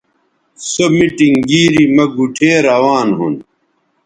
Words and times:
سو 0.69 0.83
میٹنگ 0.97 1.37
گیری 1.49 1.83
مہ 1.95 2.05
گوٹھے 2.15 2.51
روان 2.67 3.07
ھُون 3.17 3.33